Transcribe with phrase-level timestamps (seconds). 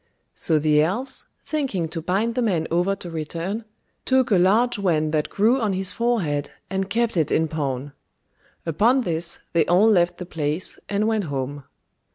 [0.33, 3.65] So the elves, thinking to bind the man over to return,
[4.03, 7.93] took a large wen that grew on his forehead and kept it in pawn;
[8.65, 11.65] upon this they all left the place, and went home.